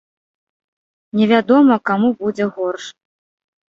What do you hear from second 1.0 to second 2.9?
Невядома каму будзе горш.